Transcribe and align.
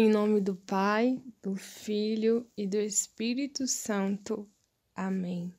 Em 0.00 0.08
nome 0.08 0.40
do 0.40 0.54
Pai, 0.54 1.20
do 1.42 1.56
Filho 1.56 2.46
e 2.56 2.68
do 2.68 2.76
Espírito 2.76 3.66
Santo. 3.66 4.48
Amém. 4.94 5.52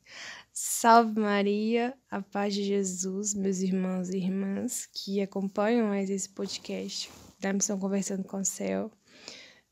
Salve 0.54 1.20
Maria, 1.20 1.94
a 2.10 2.22
paz 2.22 2.54
de 2.54 2.64
Jesus, 2.64 3.34
meus 3.34 3.60
irmãos 3.60 4.08
e 4.08 4.16
irmãs 4.16 4.86
que 4.94 5.20
acompanham 5.20 5.90
mais 5.90 6.10
esse 6.10 6.30
podcast 6.30 7.12
da 7.38 7.52
Missão 7.52 7.78
Conversando 7.78 8.24
com 8.24 8.40
o 8.40 8.46
Céu. 8.46 8.90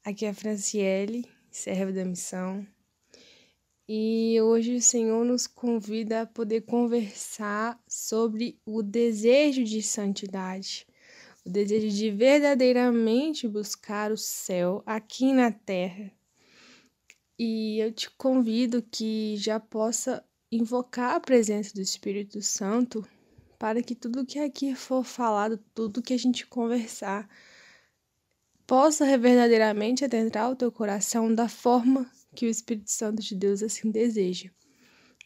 Aqui 0.03 0.25
é 0.25 0.31
a 0.31 0.34
Franciele, 0.34 1.23
serva 1.49 1.94
da 1.94 2.03
missão. 2.03 2.67
E 3.88 4.38
hoje 4.41 4.75
o 4.75 4.81
Senhor 4.81 5.23
nos 5.23 5.47
convida 5.47 6.23
a 6.23 6.27
poder 6.27 6.63
conversar 6.63 7.81
sobre 7.88 8.59
o 8.66 8.84
desejo 8.84 9.63
de 9.63 9.81
santidade 9.81 10.86
o 11.48 11.50
desejo 11.50 11.88
de 11.88 12.12
verdadeiramente 12.12 13.48
buscar 13.48 14.12
o 14.12 14.18
céu 14.18 14.84
aqui 14.86 15.32
na 15.32 15.50
terra. 15.50 16.12
E 17.40 17.80
eu 17.80 17.92
te 17.94 18.12
convido 18.12 18.81
que 18.81 19.38
já 19.38 19.58
possa 19.58 20.22
invocar 20.52 21.16
a 21.16 21.20
presença 21.22 21.73
do 21.73 21.80
Espírito 21.80 22.42
Santo 22.42 23.08
para 23.58 23.81
que 23.81 23.95
tudo 23.95 24.26
que 24.26 24.39
aqui 24.39 24.76
for 24.76 25.06
falado, 25.06 25.58
tudo 25.73 26.02
que 26.02 26.14
a 26.14 26.20
gente 26.20 26.45
conversar, 26.45 27.30
possa 28.66 29.17
verdadeiramente 29.17 30.04
adentrar 30.04 30.52
o 30.52 30.56
teu 30.56 30.70
coração 30.70 31.34
da 31.34 31.48
forma 31.48 32.11
que 32.36 32.45
o 32.45 32.50
Espírito 32.50 32.92
Santo 32.92 33.22
de 33.22 33.34
Deus 33.34 33.64
assim 33.64 33.89
deseja. 33.89 34.52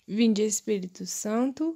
Vinde, 0.08 0.44
Espírito 0.44 1.04
Santo, 1.08 1.76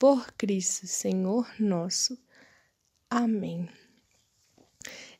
por 0.00 0.32
Cristo, 0.32 0.86
Senhor 0.86 1.46
nosso. 1.58 2.18
Amém. 3.10 3.68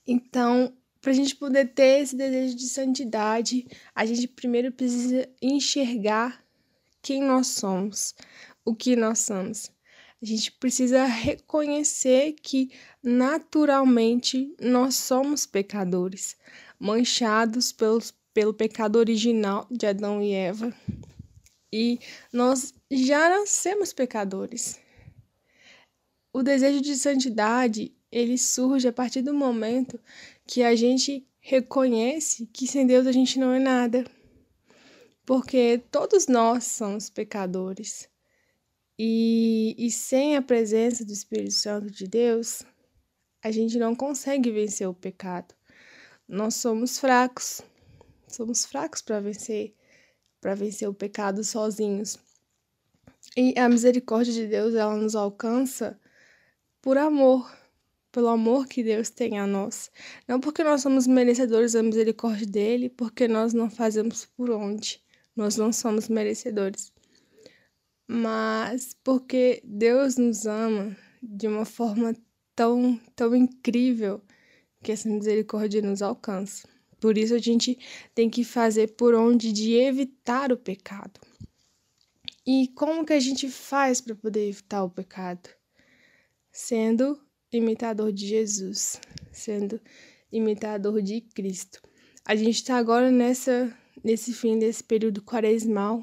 Então, 0.07 0.75
para 1.03 1.11
a 1.11 1.15
gente 1.15 1.37
poder 1.37 1.75
ter 1.75 2.01
esse 2.01 2.17
desejo 2.17 2.57
de 2.57 2.67
santidade, 2.67 3.67
a 3.95 4.07
gente 4.07 4.27
primeiro 4.27 4.73
precisa 4.73 5.29
enxergar 5.43 6.43
quem 7.03 7.23
nós 7.23 7.49
somos, 7.49 8.15
o 8.65 8.75
que 8.75 8.97
nós 8.97 9.19
somos. 9.19 9.71
A 10.23 10.25
gente 10.25 10.51
precisa 10.53 11.05
reconhecer 11.05 12.33
que 12.43 12.71
naturalmente 13.03 14.55
nós 14.59 14.95
somos 14.95 15.45
pecadores, 15.45 16.39
manchados 16.79 17.71
pelos, 17.71 18.15
pelo 18.33 18.55
pecado 18.55 18.97
original 18.97 19.67
de 19.71 19.87
Adão 19.87 20.23
e 20.23 20.33
Eva. 20.33 20.75
E 21.73 22.01
nós 22.33 22.75
já 22.91 23.29
nascemos 23.29 23.93
pecadores. 23.93 24.79
O 26.33 26.43
desejo 26.43 26.81
de 26.81 26.97
santidade, 26.97 27.95
ele 28.11 28.37
surge 28.39 28.89
a 28.89 28.93
partir 28.93 29.23
do 29.23 29.35
momento 29.35 30.01
que 30.47 30.63
a 30.63 30.75
gente 30.75 31.27
reconhece 31.41 32.47
que 32.47 32.67
sem 32.67 32.87
Deus 32.87 33.07
a 33.07 33.13
gente 33.13 33.39
não 33.39 33.53
é 33.53 33.59
nada. 33.59 34.05
Porque 35.25 35.83
todos 35.91 36.27
nós 36.27 36.65
somos 36.65 37.09
pecadores. 37.09 38.09
E, 38.99 39.75
e 39.79 39.91
sem 39.91 40.37
a 40.37 40.43
presença 40.43 41.05
do 41.05 41.13
Espírito 41.13 41.55
Santo 41.55 41.91
de 41.91 42.07
Deus, 42.07 42.63
a 43.43 43.51
gente 43.51 43.79
não 43.79 43.95
consegue 43.95 44.51
vencer 44.51 44.89
o 44.89 44.95
pecado. 44.95 45.55
Nós 46.29 46.57
somos 46.57 46.99
fracos. 46.99 47.63
Somos 48.29 48.65
fracos 48.65 49.03
para 49.03 49.21
vencer 49.21 49.75
para 50.41 50.55
vencer 50.55 50.89
o 50.89 50.95
pecado 50.95 51.45
sozinhos. 51.45 52.19
E 53.37 53.59
a 53.59 53.69
misericórdia 53.69 54.33
de 54.33 54.47
Deus, 54.47 54.75
ela 54.75 54.97
nos 54.97 55.15
alcança 55.15 55.99
por 56.83 56.99
amor, 56.99 57.51
pelo 58.11 58.29
amor 58.29 58.67
que 58.67 58.83
Deus 58.83 59.11
tem 59.11 59.39
a 59.39 59.47
nós. 59.47 59.91
Não 60.27 60.41
porque 60.41 60.65
nós 60.65 60.83
somos 60.83 61.07
merecedores 61.07 61.73
da 61.73 61.83
misericórdia 61.83 62.47
dele, 62.47 62.89
porque 62.89 63.29
nós 63.29 63.53
não 63.53 63.71
fazemos 63.71 64.25
por 64.25 64.51
onde. 64.51 65.01
Nós 65.37 65.57
não 65.57 65.73
somos 65.73 66.09
merecedores. 66.09 66.93
Mas 68.09 68.97
porque 69.05 69.63
Deus 69.65 70.17
nos 70.17 70.47
ama 70.47 70.97
de 71.23 71.47
uma 71.47 71.65
forma 71.65 72.17
tão, 72.57 72.99
tão 73.15 73.37
incrível 73.37 74.21
que 74.83 74.93
essa 74.93 75.09
misericórdia 75.09 75.83
nos 75.83 76.03
alcança. 76.03 76.69
Por 77.01 77.17
isso 77.17 77.35
a 77.35 77.39
gente 77.39 77.79
tem 78.15 78.29
que 78.29 78.45
fazer 78.45 78.95
por 78.95 79.15
onde 79.15 79.53
de 79.53 79.75
evitar 79.75 80.53
o 80.53 80.57
pecado. 80.57 81.19
E 82.47 82.69
como 82.69 83.05
que 83.05 83.13
a 83.13 83.21
gente 83.21 83.49
faz 83.49 84.01
para 84.01 84.15
poder 84.15 84.49
evitar 84.49 84.85
o 84.85 84.91
pecado? 84.91 85.49
Sendo 86.53 87.21
imitador 87.53 88.13
de 88.13 88.27
Jesus, 88.27 89.01
sendo 89.33 89.81
imitador 90.31 91.03
de 91.03 91.21
Cristo. 91.21 91.81
A 92.25 92.37
gente 92.37 92.57
está 92.57 92.77
agora 92.77 93.11
nessa 93.11 93.75
nesse 94.03 94.33
fim 94.33 94.59
desse 94.59 94.83
período 94.83 95.23
quaresmal, 95.23 96.03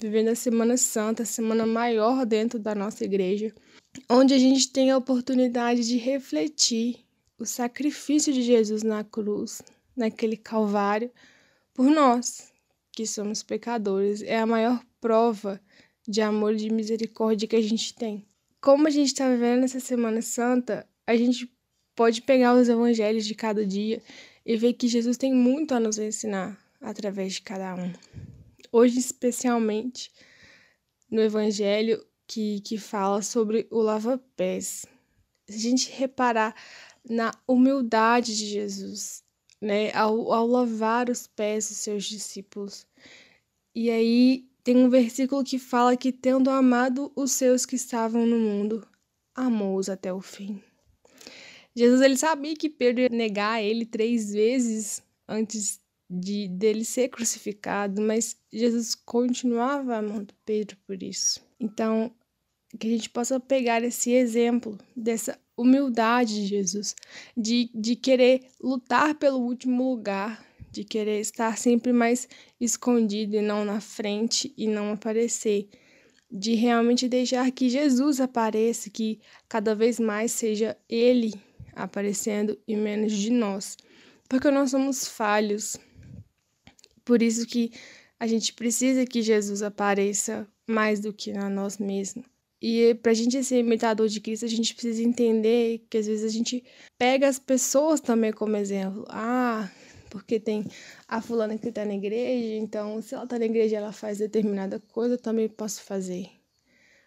vivendo 0.00 0.28
a 0.28 0.34
Semana 0.34 0.76
Santa, 0.76 1.22
a 1.22 1.26
semana 1.26 1.66
maior 1.66 2.24
dentro 2.24 2.58
da 2.58 2.74
nossa 2.74 3.04
igreja, 3.04 3.54
onde 4.08 4.34
a 4.34 4.38
gente 4.38 4.70
tem 4.70 4.90
a 4.90 4.96
oportunidade 4.96 5.86
de 5.86 5.96
refletir 5.96 7.04
o 7.38 7.44
sacrifício 7.44 8.32
de 8.32 8.42
Jesus 8.42 8.82
na 8.82 9.04
cruz, 9.04 9.60
naquele 9.96 10.36
Calvário 10.36 11.10
por 11.72 11.86
nós, 11.86 12.52
que 12.92 13.06
somos 13.06 13.42
pecadores. 13.42 14.22
É 14.22 14.38
a 14.38 14.46
maior 14.46 14.84
prova 15.00 15.60
de 16.06 16.20
amor 16.20 16.54
e 16.54 16.58
de 16.58 16.70
misericórdia 16.70 17.48
que 17.48 17.56
a 17.56 17.62
gente 17.62 17.94
tem. 17.94 18.26
Como 18.60 18.86
a 18.86 18.90
gente 18.90 19.08
está 19.08 19.28
vivendo 19.28 19.64
essa 19.64 19.80
Semana 19.80 20.22
Santa, 20.22 20.88
a 21.06 21.16
gente 21.16 21.50
pode 21.94 22.22
pegar 22.22 22.54
os 22.54 22.68
evangelhos 22.68 23.24
de 23.24 23.34
cada 23.34 23.66
dia 23.66 24.02
e 24.44 24.56
ver 24.56 24.74
que 24.74 24.88
Jesus 24.88 25.16
tem 25.16 25.34
muito 25.34 25.74
a 25.74 25.80
nos 25.80 25.98
ensinar 25.98 26.58
através 26.80 27.34
de 27.34 27.42
cada 27.42 27.74
um. 27.74 27.92
Hoje, 28.70 28.98
especialmente, 28.98 30.10
no 31.10 31.20
evangelho 31.20 32.04
que, 32.26 32.60
que 32.60 32.78
fala 32.78 33.22
sobre 33.22 33.66
o 33.70 33.80
lava-pés. 33.80 34.84
Se 35.48 35.56
a 35.56 35.70
gente 35.70 35.90
reparar 35.90 36.54
na 37.08 37.32
humildade 37.46 38.36
de 38.36 38.46
Jesus, 38.46 39.22
né, 39.66 39.92
ao, 39.92 40.32
ao 40.32 40.46
lavar 40.46 41.10
os 41.10 41.26
pés 41.26 41.68
dos 41.68 41.78
seus 41.78 42.04
discípulos. 42.04 42.86
E 43.74 43.90
aí 43.90 44.48
tem 44.64 44.76
um 44.76 44.88
versículo 44.88 45.44
que 45.44 45.58
fala 45.58 45.96
que, 45.96 46.10
tendo 46.10 46.48
amado 46.48 47.12
os 47.14 47.32
seus 47.32 47.66
que 47.66 47.76
estavam 47.76 48.24
no 48.24 48.38
mundo, 48.38 48.86
amou-os 49.34 49.88
até 49.88 50.12
o 50.12 50.20
fim. 50.20 50.62
Jesus 51.74 52.00
ele 52.00 52.16
sabia 52.16 52.56
que 52.56 52.70
Pedro 52.70 53.02
ia 53.02 53.08
negar 53.10 53.62
ele 53.62 53.84
três 53.84 54.32
vezes 54.32 55.02
antes 55.28 55.78
de 56.08 56.48
dele 56.48 56.84
ser 56.84 57.08
crucificado, 57.08 58.00
mas 58.00 58.36
Jesus 58.50 58.94
continuava 58.94 59.96
amando 59.96 60.32
Pedro 60.44 60.76
por 60.86 61.02
isso. 61.02 61.44
Então, 61.60 62.14
que 62.78 62.86
a 62.86 62.90
gente 62.90 63.10
possa 63.10 63.38
pegar 63.40 63.82
esse 63.82 64.12
exemplo 64.12 64.78
dessa 64.96 65.38
humildade 65.56 66.34
de 66.34 66.46
Jesus, 66.46 66.94
de, 67.36 67.70
de 67.74 67.96
querer 67.96 68.48
lutar 68.60 69.14
pelo 69.14 69.38
último 69.38 69.90
lugar, 69.90 70.44
de 70.70 70.84
querer 70.84 71.20
estar 71.20 71.56
sempre 71.56 71.92
mais 71.92 72.28
escondido 72.60 73.36
e 73.36 73.42
não 73.42 73.64
na 73.64 73.80
frente 73.80 74.52
e 74.56 74.68
não 74.68 74.92
aparecer, 74.92 75.68
de 76.30 76.54
realmente 76.54 77.08
deixar 77.08 77.50
que 77.50 77.70
Jesus 77.70 78.20
apareça, 78.20 78.90
que 78.90 79.20
cada 79.48 79.74
vez 79.74 79.98
mais 79.98 80.32
seja 80.32 80.76
Ele 80.88 81.32
aparecendo 81.74 82.58
e 82.66 82.76
menos 82.76 83.12
de 83.12 83.30
nós, 83.30 83.76
porque 84.28 84.50
nós 84.50 84.70
somos 84.70 85.06
falhos. 85.06 85.76
Por 87.04 87.22
isso 87.22 87.46
que 87.46 87.70
a 88.18 88.26
gente 88.26 88.52
precisa 88.52 89.06
que 89.06 89.22
Jesus 89.22 89.62
apareça 89.62 90.48
mais 90.66 91.00
do 91.00 91.12
que 91.12 91.30
a 91.30 91.48
nós 91.48 91.78
mesmos. 91.78 92.35
E 92.60 92.94
para 92.94 93.12
a 93.12 93.14
gente 93.14 93.42
ser 93.44 93.58
imitador 93.58 94.08
de 94.08 94.20
Cristo, 94.20 94.44
a 94.46 94.48
gente 94.48 94.74
precisa 94.74 95.02
entender 95.02 95.86
que 95.90 95.98
às 95.98 96.06
vezes 96.06 96.24
a 96.24 96.28
gente 96.28 96.64
pega 96.98 97.28
as 97.28 97.38
pessoas 97.38 98.00
também 98.00 98.32
como 98.32 98.56
exemplo. 98.56 99.04
Ah, 99.08 99.70
porque 100.10 100.40
tem 100.40 100.64
a 101.06 101.20
fulana 101.20 101.58
que 101.58 101.68
está 101.68 101.84
na 101.84 101.94
igreja, 101.94 102.54
então 102.56 103.02
se 103.02 103.14
ela 103.14 103.24
está 103.24 103.38
na 103.38 103.44
igreja 103.44 103.76
ela 103.76 103.92
faz 103.92 104.18
determinada 104.18 104.80
coisa, 104.80 105.14
eu 105.14 105.18
também 105.18 105.48
posso 105.48 105.82
fazer. 105.82 106.30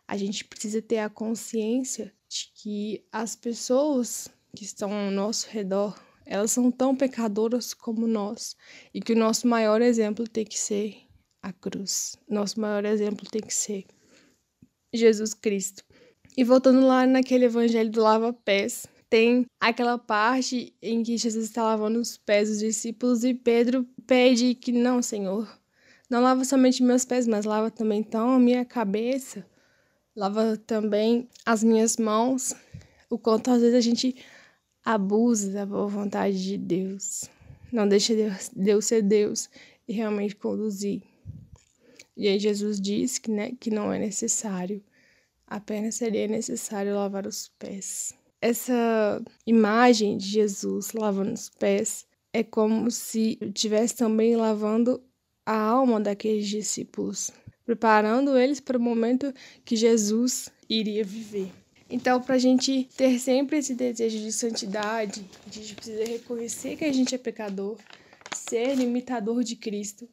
A 0.07 0.15
gente 0.17 0.45
precisa 0.45 0.81
ter 0.81 0.99
a 0.99 1.09
consciência 1.09 2.13
de 2.27 2.51
que 2.55 3.05
as 3.11 3.35
pessoas 3.35 4.27
que 4.55 4.63
estão 4.63 4.91
ao 4.93 5.11
nosso 5.11 5.47
redor, 5.49 5.99
Elas 6.25 6.51
são 6.51 6.71
tão 6.71 6.95
pecadoras 6.95 7.73
como 7.73 8.05
nós 8.05 8.55
e 8.93 9.01
que 9.01 9.13
o 9.13 9.17
nosso 9.17 9.47
maior 9.47 9.81
exemplo 9.81 10.27
tem 10.27 10.45
que 10.45 10.59
ser 10.59 10.95
a 11.41 11.51
cruz. 11.51 12.15
Nosso 12.27 12.59
maior 12.59 12.85
exemplo 12.85 13.27
tem 13.27 13.41
que 13.41 13.53
ser 13.53 13.85
Jesus 14.93 15.33
Cristo. 15.33 15.83
E 16.37 16.43
voltando 16.43 16.85
lá 16.85 17.05
naquele 17.05 17.45
evangelho 17.45 17.89
do 17.89 18.01
lava-pés, 18.01 18.87
tem 19.09 19.45
aquela 19.59 19.97
parte 19.97 20.73
em 20.81 21.01
que 21.03 21.17
Jesus 21.17 21.45
está 21.45 21.63
lavando 21.63 21.99
os 21.99 22.17
pés 22.17 22.49
dos 22.49 22.59
discípulos 22.59 23.23
e 23.23 23.33
Pedro 23.33 23.85
pede 24.05 24.53
que 24.53 24.71
não, 24.71 25.01
Senhor, 25.01 25.49
não 26.09 26.21
lava 26.21 26.45
somente 26.45 26.83
meus 26.83 27.05
pés, 27.05 27.27
mas 27.27 27.45
lava 27.45 27.71
também 27.71 27.99
então 27.99 28.31
a 28.31 28.39
minha 28.39 28.63
cabeça, 28.63 29.45
lava 30.15 30.57
também 30.57 31.27
as 31.45 31.63
minhas 31.63 31.97
mãos. 31.97 32.55
O 33.09 33.17
quanto 33.17 33.49
às 33.49 33.61
vezes 33.61 33.75
a 33.75 33.81
gente 33.81 34.15
abusa 34.85 35.51
da 35.51 35.65
boa 35.65 35.87
vontade 35.87 36.43
de 36.43 36.57
Deus. 36.57 37.25
Não 37.71 37.87
deixa 37.87 38.15
Deus, 38.15 38.51
Deus 38.55 38.85
ser 38.85 39.01
Deus 39.01 39.49
e 39.87 39.93
realmente 39.93 40.35
conduzir. 40.35 41.01
E 42.19 42.27
aí 42.27 42.37
Jesus 42.37 42.81
diz 42.81 43.17
que, 43.17 43.31
né, 43.31 43.53
que 43.57 43.71
não 43.71 43.93
é 43.93 43.97
necessário, 43.97 44.83
apenas 45.47 45.95
seria 45.95 46.27
necessário 46.27 46.93
lavar 46.93 47.25
os 47.25 47.47
pés. 47.57 48.13
Essa 48.41 49.23
imagem 49.47 50.17
de 50.17 50.27
Jesus 50.27 50.91
lavando 50.91 51.31
os 51.31 51.47
pés 51.47 52.05
é 52.33 52.43
como 52.43 52.91
se 52.91 53.37
estivesse 53.41 53.95
também 53.95 54.35
lavando 54.35 55.01
a 55.45 55.57
alma 55.57 55.97
daqueles 55.97 56.49
discípulos, 56.49 57.31
preparando 57.65 58.37
eles 58.37 58.59
para 58.59 58.77
o 58.77 58.81
momento 58.81 59.33
que 59.63 59.77
Jesus 59.77 60.49
iria 60.69 61.05
viver. 61.05 61.49
Então, 61.89 62.21
para 62.21 62.35
a 62.35 62.39
gente 62.39 62.89
ter 62.97 63.17
sempre 63.17 63.59
esse 63.59 63.73
desejo 63.73 64.19
de 64.19 64.33
santidade, 64.33 65.23
a 65.47 65.53
gente 65.53 65.73
precisa 65.73 66.03
reconhecer 66.03 66.75
que 66.75 66.83
a 66.83 66.91
gente 66.91 67.15
é 67.15 67.17
pecador, 67.17 67.77
ser 68.35 68.77
imitador 68.77 69.41
de 69.41 69.55
Cristo 69.55 70.05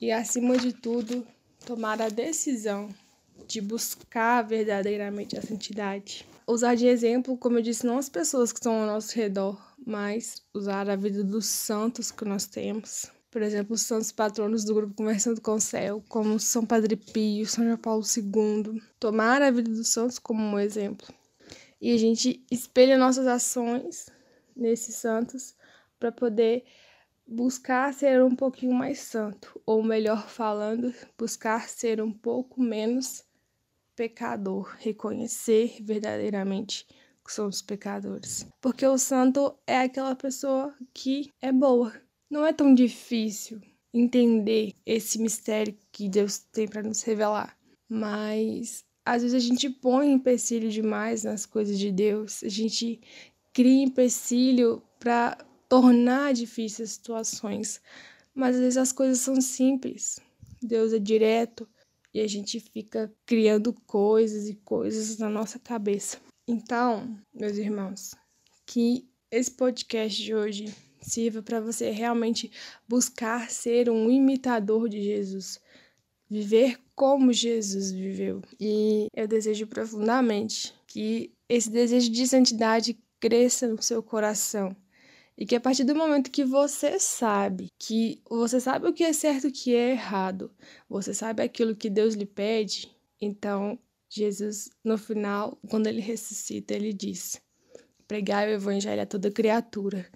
e, 0.00 0.12
acima 0.12 0.56
de 0.56 0.72
tudo, 0.72 1.26
tomar 1.64 2.00
a 2.00 2.08
decisão 2.08 2.88
de 3.46 3.60
buscar 3.60 4.42
verdadeiramente 4.42 5.36
a 5.36 5.42
santidade. 5.42 6.26
Usar 6.46 6.74
de 6.74 6.86
exemplo, 6.86 7.36
como 7.36 7.58
eu 7.58 7.62
disse, 7.62 7.86
não 7.86 7.98
as 7.98 8.08
pessoas 8.08 8.52
que 8.52 8.58
estão 8.58 8.80
ao 8.80 8.86
nosso 8.86 9.14
redor, 9.14 9.60
mas 9.84 10.42
usar 10.52 10.88
a 10.88 10.96
vida 10.96 11.22
dos 11.22 11.46
santos 11.46 12.10
que 12.10 12.24
nós 12.24 12.46
temos. 12.46 13.06
Por 13.30 13.42
exemplo, 13.42 13.74
os 13.74 13.82
santos 13.82 14.10
patronos 14.10 14.64
do 14.64 14.74
grupo 14.74 14.94
Conversando 14.94 15.40
com 15.40 15.54
o 15.54 15.60
Céu, 15.60 16.02
como 16.08 16.40
São 16.40 16.66
Padre 16.66 16.96
Pio, 16.96 17.46
São 17.46 17.64
João 17.64 17.76
Paulo 17.76 18.02
II. 18.02 18.82
Tomar 18.98 19.40
a 19.40 19.50
vida 19.50 19.70
dos 19.70 19.88
santos 19.88 20.18
como 20.18 20.42
um 20.42 20.58
exemplo. 20.58 21.06
E 21.80 21.94
a 21.94 21.96
gente 21.96 22.44
espelha 22.50 22.98
nossas 22.98 23.26
ações 23.26 24.06
nesses 24.56 24.96
santos 24.96 25.54
para 25.98 26.10
poder 26.10 26.64
buscar 27.30 27.94
ser 27.94 28.22
um 28.24 28.34
pouquinho 28.34 28.74
mais 28.74 28.98
santo, 28.98 29.60
ou 29.64 29.84
melhor 29.84 30.28
falando, 30.28 30.92
buscar 31.16 31.68
ser 31.68 32.02
um 32.02 32.12
pouco 32.12 32.60
menos 32.60 33.24
pecador, 33.94 34.74
reconhecer 34.78 35.76
verdadeiramente 35.80 36.86
que 37.24 37.32
somos 37.32 37.62
pecadores. 37.62 38.46
Porque 38.60 38.84
o 38.84 38.98
santo 38.98 39.54
é 39.64 39.78
aquela 39.78 40.16
pessoa 40.16 40.74
que 40.92 41.30
é 41.40 41.52
boa. 41.52 41.92
Não 42.28 42.44
é 42.44 42.52
tão 42.52 42.74
difícil 42.74 43.60
entender 43.94 44.74
esse 44.84 45.20
mistério 45.20 45.76
que 45.92 46.08
Deus 46.08 46.38
tem 46.38 46.66
para 46.66 46.82
nos 46.82 47.02
revelar, 47.02 47.56
mas 47.88 48.84
às 49.04 49.22
vezes 49.22 49.34
a 49.34 49.46
gente 49.46 49.68
põe 49.68 50.12
empecilho 50.12 50.70
demais 50.70 51.24
nas 51.24 51.46
coisas 51.46 51.78
de 51.78 51.90
Deus, 51.90 52.42
a 52.42 52.48
gente 52.48 53.00
cria 53.52 53.82
empecilho 53.82 54.82
para 54.98 55.36
tornar 55.70 56.34
difíceis 56.34 56.90
as 56.90 56.94
situações, 56.96 57.80
mas 58.34 58.56
às 58.56 58.60
vezes 58.60 58.76
as 58.76 58.90
coisas 58.90 59.20
são 59.20 59.40
simples. 59.40 60.18
Deus 60.60 60.92
é 60.92 60.98
direto, 60.98 61.66
e 62.12 62.20
a 62.20 62.26
gente 62.26 62.58
fica 62.58 63.12
criando 63.24 63.72
coisas 63.86 64.48
e 64.48 64.54
coisas 64.56 65.16
na 65.18 65.30
nossa 65.30 65.60
cabeça. 65.60 66.18
Então, 66.46 67.16
meus 67.32 67.56
irmãos, 67.56 68.16
que 68.66 69.08
esse 69.30 69.52
podcast 69.52 70.20
de 70.20 70.34
hoje 70.34 70.74
sirva 71.00 71.40
para 71.40 71.60
você 71.60 71.90
realmente 71.90 72.50
buscar 72.88 73.48
ser 73.48 73.88
um 73.88 74.10
imitador 74.10 74.88
de 74.88 75.00
Jesus, 75.00 75.60
viver 76.28 76.80
como 76.96 77.32
Jesus 77.32 77.92
viveu. 77.92 78.42
E 78.58 79.06
eu 79.14 79.28
desejo 79.28 79.68
profundamente 79.68 80.74
que 80.88 81.32
esse 81.48 81.70
desejo 81.70 82.10
de 82.10 82.26
santidade 82.26 82.98
cresça 83.20 83.68
no 83.68 83.80
seu 83.80 84.02
coração 84.02 84.74
e 85.40 85.46
que 85.46 85.56
a 85.56 85.60
partir 85.60 85.84
do 85.84 85.96
momento 85.96 86.30
que 86.30 86.44
você 86.44 87.00
sabe 87.00 87.68
que 87.78 88.22
você 88.28 88.60
sabe 88.60 88.86
o 88.86 88.92
que 88.92 89.02
é 89.02 89.12
certo 89.12 89.46
e 89.46 89.48
o 89.48 89.52
que 89.52 89.74
é 89.74 89.92
errado, 89.92 90.50
você 90.86 91.14
sabe 91.14 91.42
aquilo 91.42 91.74
que 91.74 91.88
Deus 91.88 92.14
lhe 92.14 92.26
pede, 92.26 92.94
então 93.18 93.78
Jesus, 94.10 94.70
no 94.84 94.98
final, 94.98 95.56
quando 95.68 95.86
ele 95.86 96.00
ressuscita, 96.00 96.74
ele 96.74 96.92
diz: 96.92 97.40
pregai 98.08 98.48
o 98.48 98.54
evangelho 98.54 99.00
a 99.00 99.06
toda 99.06 99.30
criatura. 99.30 100.10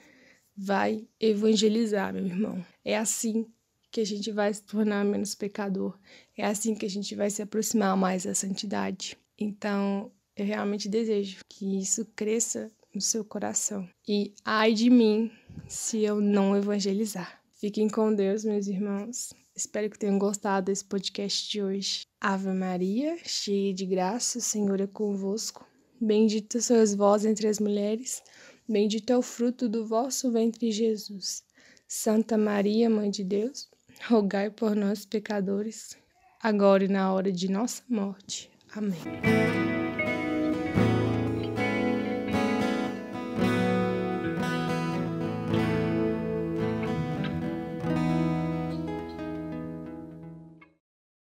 Vai 0.57 1.09
evangelizar, 1.19 2.13
meu 2.13 2.27
irmão. 2.27 2.65
É 2.85 2.97
assim 2.97 3.47
que 3.91 4.01
a 4.01 4.05
gente 4.05 4.31
vai 4.33 4.53
se 4.53 4.63
tornar 4.63 5.05
menos 5.05 5.35
pecador. 5.35 5.99
É 6.37 6.45
assim 6.45 6.75
que 6.75 6.87
a 6.87 6.91
gente 6.91 7.15
vai 7.15 7.31
se 7.31 7.41
aproximar 7.41 7.97
mais 7.97 8.25
da 8.25 8.35
santidade. 8.35 9.17
Então, 9.39 10.13
eu 10.37 10.45
realmente 10.45 10.89
desejo 10.89 11.45
que 11.49 11.79
isso 11.79 12.05
cresça 12.17 12.71
no 12.95 13.01
seu 13.01 13.25
coração. 13.25 13.89
E 14.07 14.33
ai 14.45 14.73
de 14.73 14.89
mim 14.89 15.31
se 15.69 16.03
eu 16.03 16.21
não 16.21 16.57
evangelizar. 16.57 17.41
Fiquem 17.55 17.89
com 17.89 18.15
Deus, 18.15 18.45
meus 18.45 18.67
irmãos. 18.67 19.33
Espero 19.57 19.89
que 19.89 19.99
tenham 19.99 20.19
gostado 20.19 20.67
desse 20.67 20.85
podcast 20.85 21.51
de 21.51 21.63
hoje. 21.63 22.03
Ave 22.21 22.51
Maria, 22.51 23.17
cheia 23.25 23.73
de 23.73 23.87
graça, 23.87 24.39
o 24.39 24.43
Senhor 24.43 24.81
é 24.81 24.87
convosco. 24.87 25.67
Bendita 26.01 26.61
sois 26.61 26.95
vós 26.95 27.25
entre 27.25 27.47
as 27.47 27.61
mulheres, 27.61 28.23
bendito 28.69 29.11
é 29.11 29.17
o 29.17 29.23
fruto 29.23 29.69
do 29.69 29.87
vosso 29.87 30.31
ventre, 30.31 30.73
Jesus. 30.73 31.45
Santa 31.87 32.37
Maria, 32.37 32.91
Mãe 32.91 33.11
de 33.11 33.23
Deus, 33.23 33.69
rogai 34.09 34.51
por 34.51 34.75
nós, 34.75 35.07
pecadores, 35.07 35.97
agora 36.43 36.85
e 36.85 36.89
na 36.89 37.13
hora 37.13 37.31
de 37.31 37.49
nossa 37.49 37.83
morte. 37.89 38.51
Amém. 38.75 39.64